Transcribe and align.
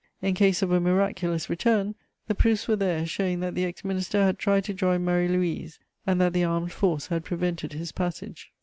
In 0.19 0.33
case 0.33 0.63
of 0.63 0.71
a 0.71 0.79
miraculous 0.79 1.47
return, 1.47 1.93
the 2.27 2.33
proofs 2.33 2.67
were 2.67 2.75
there 2.75 3.05
showing 3.05 3.39
that 3.41 3.53
the 3.53 3.65
ex 3.65 3.85
minister 3.85 4.23
had 4.23 4.39
tried 4.39 4.63
to 4.63 4.73
join 4.73 5.05
Marie 5.05 5.27
Louise 5.27 5.77
and 6.07 6.19
that 6.19 6.33
the 6.33 6.43
armed 6.43 6.71
force 6.71 7.05
had 7.05 7.23
prevented 7.23 7.73
his 7.73 7.91
passage. 7.91 8.49